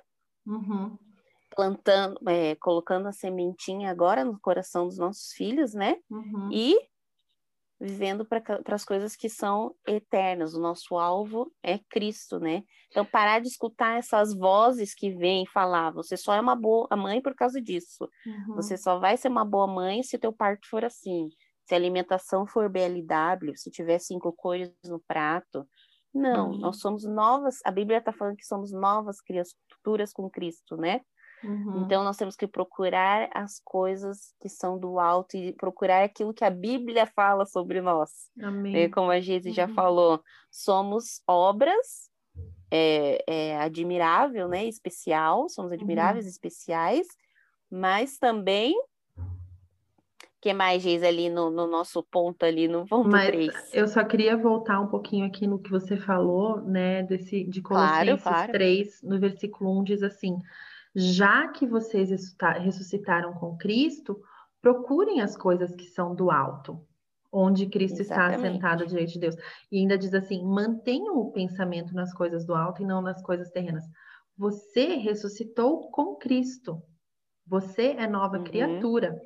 [0.46, 0.96] Uhum
[1.56, 5.96] plantando, é, colocando a sementinha agora no coração dos nossos filhos, né?
[6.10, 6.50] Uhum.
[6.52, 6.78] E
[7.80, 10.54] vivendo para as coisas que são eternas.
[10.54, 12.62] O nosso alvo é Cristo, né?
[12.88, 17.20] Então, parar de escutar essas vozes que vêm falar, você só é uma boa mãe
[17.20, 18.08] por causa disso.
[18.26, 18.56] Uhum.
[18.56, 21.28] Você só vai ser uma boa mãe se teu parto for assim.
[21.66, 25.68] Se a alimentação for BLW, se tiver cinco cores no prato.
[26.14, 26.58] Não, uhum.
[26.58, 31.02] nós somos novas, a Bíblia está falando que somos novas criaturas com Cristo, né?
[31.42, 31.82] Uhum.
[31.84, 36.44] Então, nós temos que procurar as coisas que são do alto e procurar aquilo que
[36.44, 38.30] a Bíblia fala sobre nós.
[38.42, 38.90] Amém.
[38.90, 39.54] Como a Geise uhum.
[39.54, 42.10] já falou, somos obras
[42.70, 44.64] é, é, admirável, né?
[44.64, 46.30] Especial, somos admiráveis, uhum.
[46.30, 47.06] especiais,
[47.70, 48.74] mas também
[50.46, 53.74] que mais, Geis, ali no, no, nosso ponto ali, no ponto Mas 3?
[53.74, 58.22] Eu só queria voltar um pouquinho aqui no que você falou, né, desse, de Colossenses
[58.22, 58.52] claro, claro.
[58.52, 60.40] 3, no versículo 1, diz assim,
[60.98, 62.08] já que vocês
[62.58, 64.18] ressuscitaram com Cristo,
[64.62, 66.80] procurem as coisas que são do alto,
[67.30, 68.36] onde Cristo Exatamente.
[68.36, 69.36] está sentado à direita de Deus.
[69.70, 73.50] E ainda diz assim: mantenham o pensamento nas coisas do alto e não nas coisas
[73.50, 73.84] terrenas.
[74.38, 76.82] Você ressuscitou com Cristo.
[77.46, 78.44] Você é nova uhum.
[78.44, 79.20] criatura.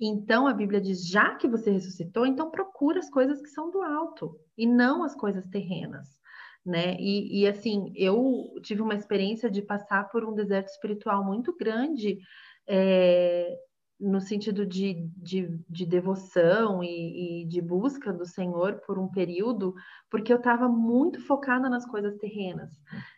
[0.00, 3.82] Então a Bíblia diz: já que você ressuscitou, então procura as coisas que são do
[3.82, 6.16] alto e não as coisas terrenas
[6.68, 6.96] né?
[7.00, 12.18] E, e, assim, eu tive uma experiência de passar por um deserto espiritual muito grande,
[12.68, 13.56] é,
[14.00, 19.74] no sentido de, de, de devoção e, e, de busca do Senhor por um período,
[20.08, 22.70] porque eu estava muito focada nas coisas terrenas.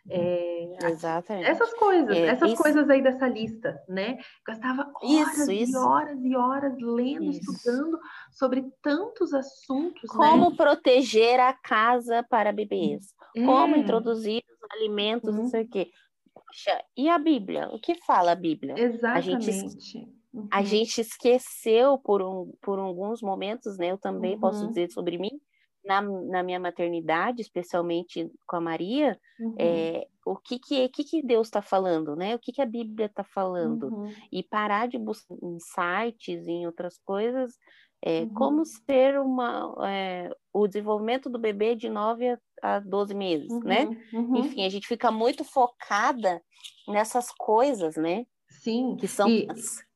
[0.09, 1.47] É, Exatamente.
[1.47, 2.61] Essas coisas, é, essas isso...
[2.61, 4.17] coisas aí dessa lista, né?
[4.45, 5.71] Gastava horas isso, isso.
[5.71, 7.99] e horas e horas lendo, estudando
[8.31, 10.01] sobre tantos assuntos.
[10.01, 10.09] Né?
[10.17, 10.55] Como né?
[10.55, 13.79] proteger a casa para bebês, como é.
[13.79, 15.43] introduzir os alimentos, uhum.
[15.43, 15.91] não sei o quê.
[16.33, 17.69] Poxa, e a Bíblia?
[17.69, 18.73] O que fala a Bíblia?
[18.79, 19.49] Exatamente.
[19.49, 20.47] A gente Uhum.
[20.51, 23.91] A gente esqueceu por, um, por alguns momentos, né?
[23.91, 24.39] Eu também uhum.
[24.39, 25.39] posso dizer sobre mim,
[25.83, 29.55] na, na minha maternidade, especialmente com a Maria, uhum.
[29.57, 32.35] é, o que que, que, que Deus está falando, né?
[32.35, 33.87] O que, que a Bíblia está falando?
[33.87, 34.13] Uhum.
[34.31, 37.57] E parar de buscar em sites, em outras coisas,
[38.03, 43.85] é, como ser uma, é, o desenvolvimento do bebê de 9 a 12 meses, né?
[44.11, 44.37] Uhum.
[44.37, 46.41] Enfim, a gente fica muito focada
[46.87, 48.25] nessas coisas, né?
[48.49, 48.95] Sim.
[48.97, 49.47] Que são e...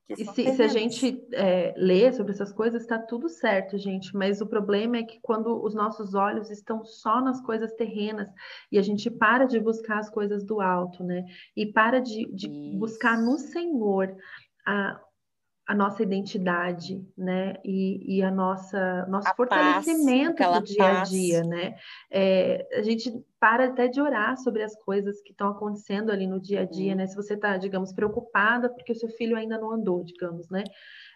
[0.08, 4.16] e se, se, a gente é, lê sobre essas coisas, está tudo certo, gente.
[4.16, 8.30] Mas o problema é que quando os nossos olhos estão só nas coisas terrenas
[8.72, 11.26] e a gente para de buscar as coisas do alto, né?
[11.56, 14.16] E para de, de buscar no Senhor
[14.64, 15.02] a,
[15.68, 17.56] a nossa identidade, né?
[17.66, 21.76] E, e a nossa nosso a fortalecimento paz, do dia a dia, né?
[22.12, 26.40] É, a gente para até de orar sobre as coisas que estão acontecendo ali no
[26.40, 27.06] dia a dia, né?
[27.06, 30.64] Se você está, digamos, preocupada porque o seu filho ainda não andou, digamos, né?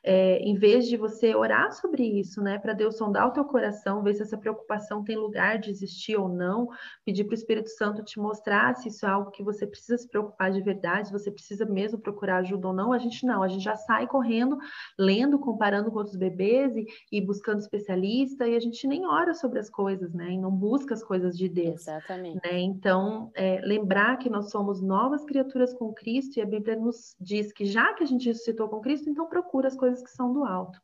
[0.03, 4.03] é, em vez de você orar sobre isso, né, para Deus sondar o teu coração,
[4.03, 6.69] ver se essa preocupação tem lugar de existir ou não,
[7.05, 10.07] pedir para o Espírito Santo te mostrar se isso é algo que você precisa se
[10.07, 13.47] preocupar de verdade, se você precisa mesmo procurar ajuda ou não, a gente não, a
[13.47, 14.57] gente já sai correndo,
[14.97, 19.59] lendo, comparando com outros bebês e, e buscando especialista, e a gente nem ora sobre
[19.59, 21.81] as coisas, né, e não busca as coisas de Deus.
[22.09, 22.39] Exatamente.
[22.43, 22.59] Né?
[22.59, 27.51] Então, é, lembrar que nós somos novas criaturas com Cristo, e a Bíblia nos diz
[27.51, 30.33] que já que a gente ressuscitou com Cristo, então procura as coisas coisas que são
[30.33, 30.79] do alto.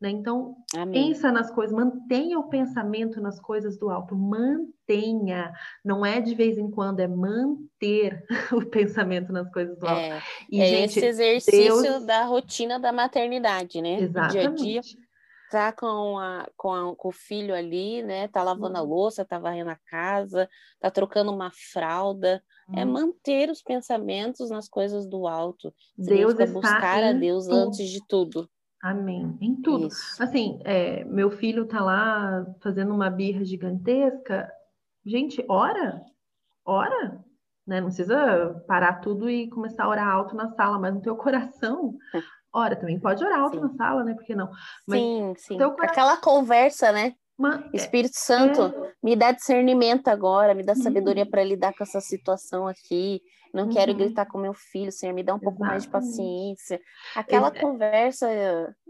[0.00, 0.10] Né?
[0.10, 1.08] Então, Amém.
[1.08, 5.52] pensa nas coisas, mantenha o pensamento nas coisas do alto, mantenha,
[5.84, 10.00] não é de vez em quando, é manter o pensamento nas coisas do alto.
[10.00, 12.04] É, e, é gente, esse exercício Deus...
[12.04, 14.00] da rotina da maternidade, né?
[14.00, 14.62] Exatamente.
[14.62, 15.03] dia a dia
[15.54, 18.26] tá com, a, com, a, com o filho ali, né?
[18.26, 18.88] Tá lavando a uhum.
[18.88, 20.48] louça, tá varrendo a casa,
[20.80, 22.42] tá trocando uma fralda.
[22.74, 22.92] É uhum.
[22.92, 25.72] manter os pensamentos nas coisas do alto.
[25.96, 27.56] Deus está buscar a Deus tudo.
[27.56, 28.50] antes de tudo.
[28.82, 29.38] Amém.
[29.40, 29.86] Em tudo.
[29.86, 30.20] Isso.
[30.20, 34.50] Assim, é, meu filho tá lá fazendo uma birra gigantesca.
[35.06, 36.02] Gente, ora,
[36.64, 37.24] ora,
[37.64, 37.80] né?
[37.80, 41.96] Não precisa parar tudo e começar a orar alto na sala, mas no teu coração,
[42.54, 43.62] ora, também pode orar alto sim.
[43.62, 44.14] na sala, né?
[44.14, 44.50] Por que não?
[44.86, 45.58] Mas sim, sim.
[45.58, 45.76] Coração...
[45.82, 47.14] Aquela conversa, né?
[47.36, 47.68] Uma...
[47.72, 48.92] Espírito Santo, é...
[49.02, 51.30] me dá discernimento agora, me dá sabedoria uhum.
[51.30, 53.20] para lidar com essa situação aqui.
[53.52, 53.72] Não uhum.
[53.72, 55.58] quero gritar com meu filho, Senhor, me dá um Exatamente.
[55.58, 56.80] pouco mais de paciência.
[57.14, 57.60] Aquela é...
[57.60, 58.26] conversa,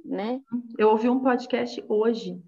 [0.05, 0.41] né?
[0.79, 2.39] Eu ouvi um podcast hoje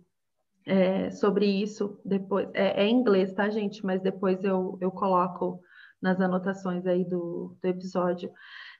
[0.66, 2.48] é, sobre isso, depois.
[2.52, 3.85] É, é, em inglês, tá, gente?
[3.85, 5.61] Mas depois eu, eu coloco
[6.02, 8.31] nas anotações aí do, do episódio.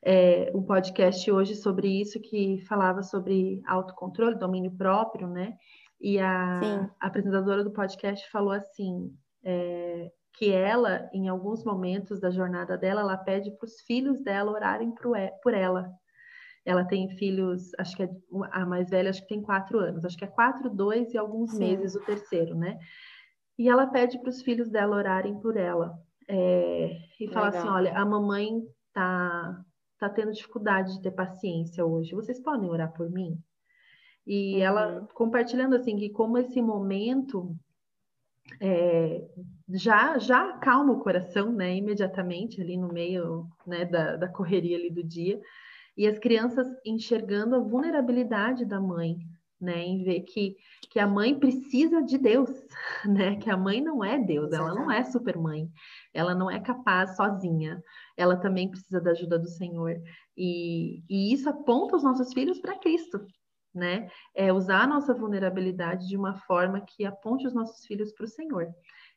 [0.09, 5.57] É, um podcast hoje sobre isso que falava sobre autocontrole, domínio próprio, né?
[6.01, 12.79] E a, apresentadora do podcast falou assim: é, que ela, em alguns momentos da jornada
[12.79, 14.95] dela, ela pede para os filhos dela orarem
[15.43, 15.91] por ela.
[16.65, 18.11] Ela tem filhos, acho que é
[18.53, 21.51] a mais velha, acho que tem quatro anos, acho que é quatro, dois e alguns
[21.51, 21.59] Sim.
[21.59, 22.79] meses o terceiro, né?
[23.59, 25.99] E ela pede para os filhos dela orarem por ela.
[26.29, 29.65] É, e fala assim: olha, a mamãe tá,
[29.99, 32.15] tá tendo dificuldade de ter paciência hoje.
[32.15, 33.39] Vocês podem orar por mim?
[34.27, 34.63] E uhum.
[34.63, 37.57] ela compartilhando assim que como esse momento
[38.61, 39.29] é,
[39.69, 41.77] já já acalma o coração, né?
[41.77, 45.41] Imediatamente ali no meio né, da, da correria ali do dia.
[45.97, 49.17] E as crianças enxergando a vulnerabilidade da mãe,
[49.61, 49.83] né?
[49.83, 50.57] Em ver que,
[50.91, 52.51] que a mãe precisa de Deus,
[53.05, 53.37] né?
[53.37, 55.71] Que a mãe não é Deus, ela não é supermãe,
[56.13, 57.83] ela não é capaz sozinha,
[58.17, 59.97] ela também precisa da ajuda do Senhor.
[60.37, 63.27] E, e isso aponta os nossos filhos para Cristo,
[63.75, 64.09] né?
[64.35, 68.29] É usar a nossa vulnerabilidade de uma forma que aponte os nossos filhos para o
[68.29, 68.69] Senhor.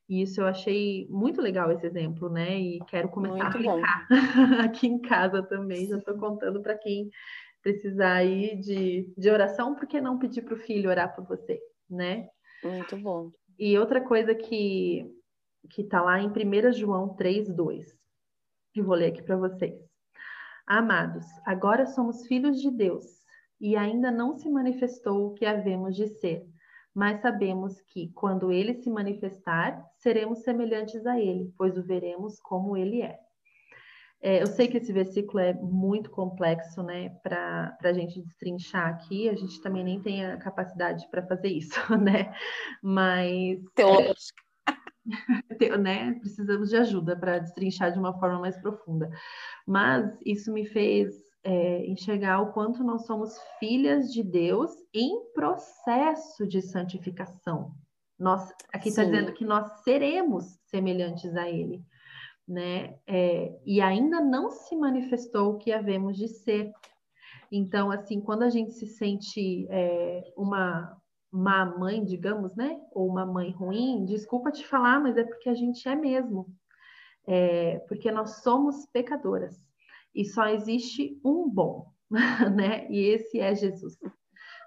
[0.09, 2.59] E isso eu achei muito legal esse exemplo, né?
[2.59, 4.07] E quero começar muito a aplicar
[4.65, 5.85] aqui em casa também.
[5.85, 7.11] Já estou contando para quem
[7.61, 11.59] precisar aí de, de oração, por que não pedir para o filho orar por você,
[11.89, 12.29] né?
[12.63, 13.31] Muito bom.
[13.57, 15.05] E outra coisa que
[15.69, 17.93] que está lá em 1 João 3, 2.
[18.75, 19.77] Eu vou ler aqui para vocês.
[20.65, 23.05] Amados, agora somos filhos de Deus
[23.59, 26.47] e ainda não se manifestou o que havemos de ser,
[26.93, 32.77] mas sabemos que, quando ele se manifestar, seremos semelhantes a ele, pois o veremos como
[32.77, 33.19] ele é.
[34.21, 39.29] É eu sei que esse versículo é muito complexo, né, para a gente destrinchar aqui,
[39.29, 42.33] a gente também nem tem a capacidade para fazer isso, né,
[42.81, 43.59] mas.
[43.75, 44.43] Teológica.
[45.59, 49.09] É, né, precisamos de ajuda para destrinchar de uma forma mais profunda.
[49.65, 56.47] Mas isso me fez é, enxergar o quanto nós somos filhas de Deus em processo
[56.47, 57.73] de santificação.
[58.19, 61.83] Nós, aqui está dizendo que nós seremos semelhantes a Ele,
[62.49, 62.95] né?
[63.05, 66.71] É, e ainda não se manifestou o que havemos de ser.
[67.51, 70.97] Então, assim, quando a gente se sente é, uma
[71.31, 72.81] má mãe, digamos, né?
[72.91, 76.47] Ou uma mãe ruim, desculpa te falar, mas é porque a gente é mesmo.
[77.27, 79.55] É, porque nós somos pecadoras
[80.15, 81.93] e só existe um bom,
[82.55, 82.89] né?
[82.89, 83.95] E esse é Jesus.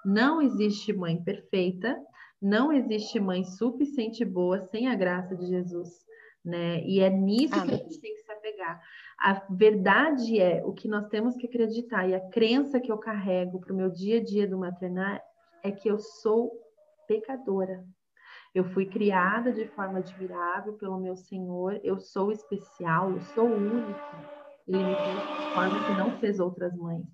[0.05, 2.01] Não existe mãe perfeita,
[2.41, 6.05] não existe mãe suficiente boa sem a graça de Jesus,
[6.45, 6.83] né?
[6.85, 7.69] E é nisso Amém.
[7.69, 8.83] que a gente tem que se apegar.
[9.19, 13.61] A verdade é o que nós temos que acreditar e a crença que eu carrego
[13.61, 15.23] para o meu dia a dia do maternar
[15.63, 16.53] é que eu sou
[17.07, 17.85] pecadora.
[18.55, 24.43] Eu fui criada de forma admirável pelo meu Senhor, eu sou especial, eu sou única
[24.67, 27.07] ele me fez de forma que não fez outras mães.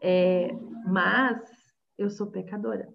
[0.00, 0.52] É,
[0.86, 1.40] mas
[1.96, 2.88] eu sou pecadora,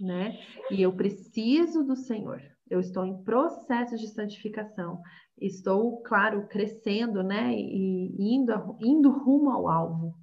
[0.00, 0.38] né?
[0.70, 2.40] E eu preciso do Senhor.
[2.70, 5.00] Eu estou em processo de santificação.
[5.40, 7.54] Estou, claro, crescendo, né?
[7.54, 10.14] E indo, indo rumo ao alvo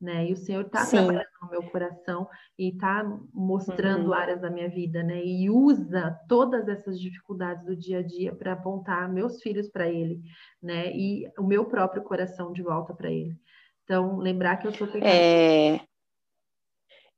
[0.00, 0.28] né?
[0.28, 4.12] E o Senhor está trabalhando no meu coração e está mostrando uhum.
[4.12, 5.24] áreas da minha vida, né?
[5.24, 10.20] E usa todas essas dificuldades do dia a dia para apontar meus filhos para Ele,
[10.62, 10.92] né?
[10.94, 13.36] E o meu próprio coração de volta para Ele.
[13.84, 15.12] Então, lembrar que eu sou pecadora.
[15.12, 15.80] É,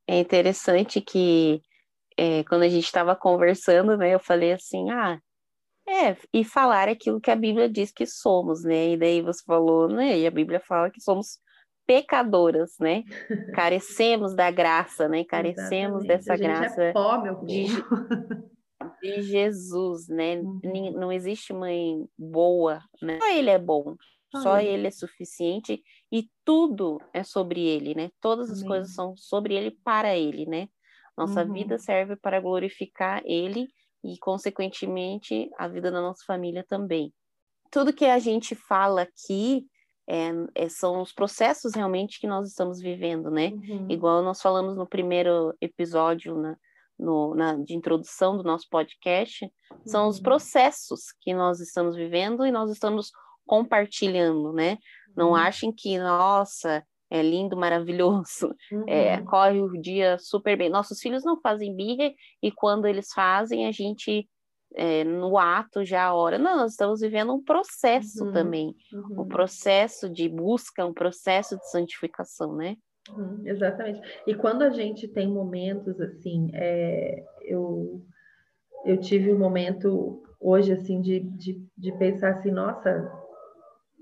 [0.06, 1.60] é interessante que
[2.20, 4.14] é, quando a gente estava conversando, né?
[4.14, 5.18] Eu falei assim, ah,
[5.88, 8.90] é, e falar aquilo que a Bíblia diz que somos, né?
[8.90, 10.18] E daí você falou, né?
[10.18, 11.38] E a Bíblia fala que somos
[11.86, 13.04] pecadoras, né?
[13.56, 15.24] Carecemos da graça, né?
[15.24, 17.68] Carecemos dessa é graça é pó, meu de,
[19.02, 20.40] de, Jesus, né?
[20.40, 20.92] Uhum.
[20.92, 23.18] Não existe mãe boa, né?
[23.18, 23.96] Só ele é bom,
[24.42, 28.10] só ele é suficiente e tudo é sobre ele, né?
[28.20, 28.68] Todas as Amém.
[28.68, 30.68] coisas são sobre ele para ele, né?
[31.20, 31.52] Nossa uhum.
[31.52, 33.68] vida serve para glorificar ele
[34.02, 37.12] e, consequentemente, a vida da nossa família também.
[37.70, 39.66] Tudo que a gente fala aqui
[40.08, 43.48] é, é, são os processos realmente que nós estamos vivendo, né?
[43.48, 43.86] Uhum.
[43.90, 46.56] Igual nós falamos no primeiro episódio, na,
[46.98, 49.46] no, na, de introdução do nosso podcast,
[49.84, 50.22] são os uhum.
[50.22, 53.12] processos que nós estamos vivendo e nós estamos
[53.46, 54.78] compartilhando, né?
[55.14, 55.36] Não uhum.
[55.36, 58.84] achem que, nossa, é lindo, maravilhoso, é, uhum.
[58.88, 60.70] é, corre o dia super bem.
[60.70, 64.28] Nossos filhos não fazem birra e quando eles fazem, a gente
[64.74, 66.38] é, no ato já a hora.
[66.38, 68.32] Não, nós estamos vivendo um processo uhum.
[68.32, 69.22] também, uhum.
[69.22, 72.76] um processo de busca, um processo de santificação, né?
[73.10, 74.00] Uhum, exatamente.
[74.26, 78.04] E quando a gente tem momentos assim, é, eu,
[78.84, 83.10] eu tive um momento hoje assim de, de, de pensar assim, nossa,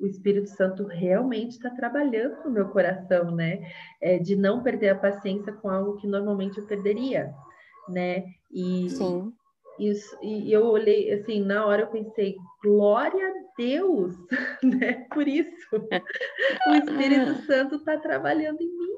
[0.01, 3.71] o Espírito Santo realmente está trabalhando no meu coração, né?
[4.01, 7.33] É, de não perder a paciência com algo que normalmente eu perderia,
[7.89, 8.25] né?
[8.51, 9.33] E, Sim.
[9.79, 14.13] Isso, e eu olhei assim, na hora eu pensei, glória a Deus,
[14.63, 15.07] né?
[15.15, 15.69] Por isso,
[16.67, 18.98] o Espírito Santo está trabalhando em mim,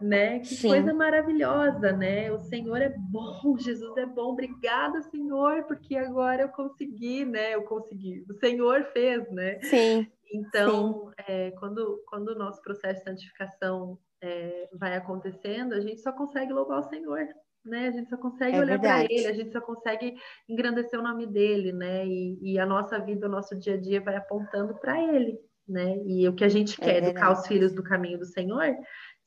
[0.00, 0.40] né?
[0.40, 0.68] Que Sim.
[0.68, 2.30] coisa maravilhosa, né?
[2.32, 7.54] O Senhor é bom, Jesus é bom, obrigada, Senhor, porque agora eu consegui, né?
[7.54, 9.60] Eu consegui, o Senhor fez, né?
[9.62, 10.06] Sim.
[10.32, 11.24] Então, Sim.
[11.26, 16.52] É, quando, quando o nosso processo de santificação é, vai acontecendo, a gente só consegue
[16.52, 17.26] louvar o Senhor,
[17.64, 17.88] né?
[17.88, 20.16] A gente só consegue é olhar para ele, a gente só consegue
[20.48, 22.06] engrandecer o nome dele, né?
[22.06, 25.96] E, e, a nossa vida, o nosso dia a dia vai apontando para ele, né?
[26.04, 28.76] E o que a gente é quer é educar os filhos do caminho do Senhor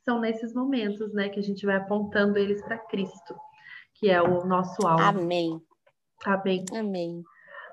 [0.10, 1.30] são nesses momentos, né?
[1.30, 3.36] Que a gente vai apontando eles para Cristo,
[3.94, 5.04] que é o nosso alvo.
[5.04, 5.62] Amém.
[6.26, 6.66] Amém.
[6.74, 7.24] Amém.